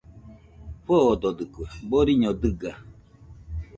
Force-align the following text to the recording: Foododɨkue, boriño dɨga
Foododɨkue, 0.85 1.65
boriño 1.89 2.29
dɨga 2.41 2.71